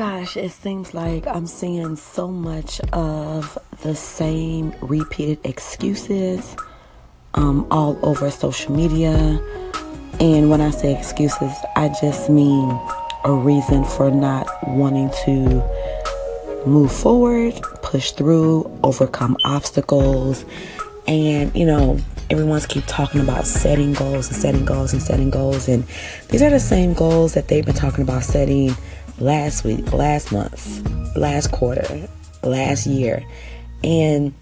[0.00, 6.56] gosh, it seems like I'm seeing so much of the same repeated excuses
[7.34, 9.12] um, all over social media.
[10.18, 12.80] And when I say excuses, I just mean
[13.24, 20.46] a reason for not wanting to move forward, push through, overcome obstacles.
[21.08, 21.98] And, you know,
[22.30, 25.68] everyone's keep talking about setting goals and setting goals and setting goals.
[25.68, 25.86] And
[26.30, 28.74] these are the same goals that they've been talking about setting
[29.20, 32.08] last week, last month, last quarter,
[32.42, 33.24] last year.
[33.84, 34.34] And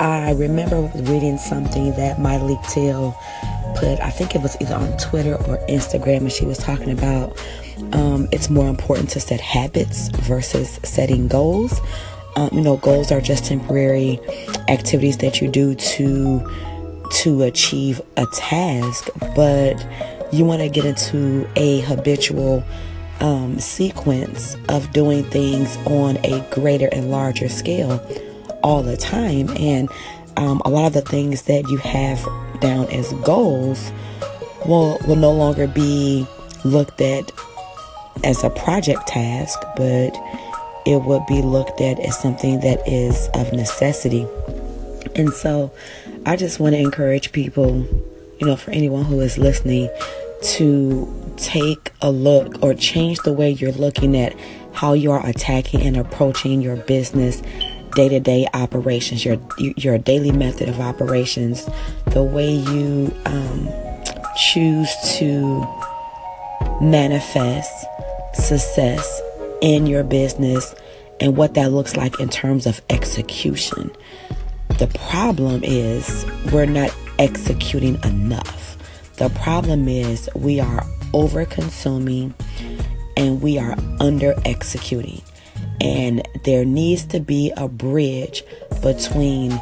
[0.00, 3.14] I remember reading something that Myleik Teele
[3.76, 7.36] put, I think it was either on Twitter or Instagram, and she was talking about
[7.92, 11.80] um, it's more important to set habits versus setting goals.
[12.36, 14.20] Um, you know, goals are just temporary
[14.68, 16.48] activities that you do to
[17.22, 19.74] to achieve a task, but
[20.30, 22.62] you want to get into a habitual
[23.20, 28.00] um, sequence of doing things on a greater and larger scale
[28.62, 29.48] all the time.
[29.56, 29.88] And
[30.36, 32.24] um, a lot of the things that you have
[32.60, 33.92] down as goals
[34.66, 36.26] will will no longer be
[36.64, 37.30] looked at
[38.24, 40.10] as a project task, but
[40.86, 44.26] it would be looked at as something that is of necessity.
[45.14, 45.72] And so
[46.26, 47.86] I just want to encourage people,
[48.38, 49.88] you know, for anyone who is listening,
[50.42, 51.06] to
[51.38, 54.34] take a look or change the way you're looking at
[54.72, 57.42] how you are attacking and approaching your business
[57.94, 59.38] day-to-day operations your
[59.76, 61.68] your daily method of operations
[62.08, 63.68] the way you um,
[64.36, 65.66] choose to
[66.80, 67.86] manifest
[68.34, 69.20] success
[69.60, 70.74] in your business
[71.20, 73.90] and what that looks like in terms of execution.
[74.78, 78.76] The problem is we're not executing enough.
[79.16, 82.34] The problem is we are over consuming
[83.16, 85.22] and we are under executing.
[85.80, 88.44] And there needs to be a bridge
[88.82, 89.58] between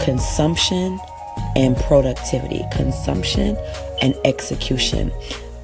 [0.00, 0.98] consumption
[1.56, 3.56] and productivity, consumption
[4.00, 5.12] and execution.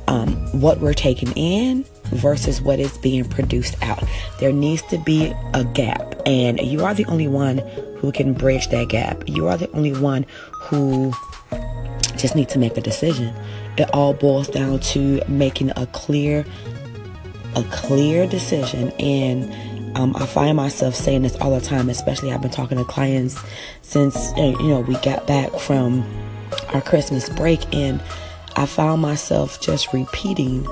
[0.09, 4.04] Um, what we're taking in versus what is being produced out.
[4.38, 7.59] There needs to be a gap, and you are the only one
[7.97, 9.22] who can bridge that gap.
[9.27, 11.12] You are the only one who
[12.17, 13.35] just need to make a decision.
[13.77, 16.45] It all boils down to making a clear,
[17.57, 18.91] a clear decision.
[18.93, 19.53] And
[19.97, 23.39] um, I find myself saying this all the time, especially I've been talking to clients
[23.83, 26.05] since you know we got back from
[26.73, 28.03] our Christmas break, and
[28.57, 30.65] I found myself just repeating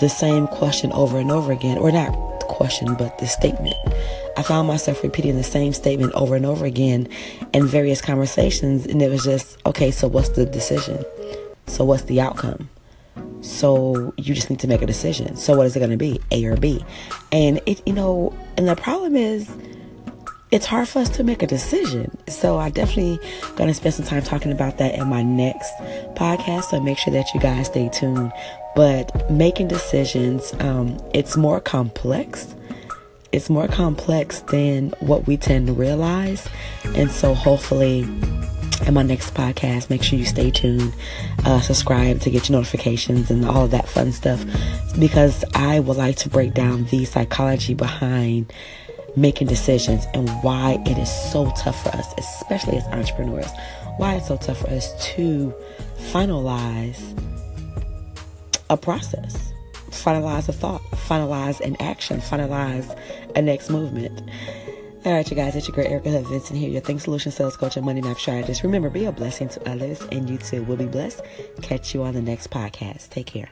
[0.00, 2.14] the same question over and over again, or not
[2.50, 3.76] question, but the statement.
[4.36, 7.08] I found myself repeating the same statement over and over again
[7.52, 11.04] in various conversations, and it was just, okay, so what's the decision?
[11.66, 12.68] So what's the outcome?
[13.42, 15.36] So you just need to make a decision.
[15.36, 16.84] So what is it going to be, A or B?
[17.32, 19.50] And it, you know, and the problem is,
[20.50, 22.16] it's hard for us to make a decision.
[22.28, 23.20] So I definitely
[23.54, 25.72] gonna spend some time talking about that in my next
[26.16, 26.64] podcast.
[26.64, 28.32] So make sure that you guys stay tuned.
[28.74, 32.54] But making decisions, um, it's more complex.
[33.32, 36.48] It's more complex than what we tend to realize.
[36.96, 38.00] And so hopefully
[38.86, 40.92] in my next podcast, make sure you stay tuned,
[41.44, 44.44] uh, subscribe to get your notifications and all of that fun stuff
[44.98, 48.52] because I would like to break down the psychology behind
[49.16, 53.50] making decisions and why it is so tough for us, especially as entrepreneurs,
[53.96, 55.54] why it's so tough for us to
[56.12, 57.00] finalize
[58.70, 59.49] a process,
[59.90, 62.98] finalize a thought, finalize an action, finalize
[63.34, 64.22] a next movement.
[65.04, 67.56] All right, you guys, it's your girl Erica Hood Vincent here, your Think Solution Sales
[67.56, 68.62] Coach and Money Map Strategist.
[68.62, 71.22] Remember, be a blessing to others, and you too will be blessed.
[71.62, 73.08] Catch you on the next podcast.
[73.08, 73.50] Take care.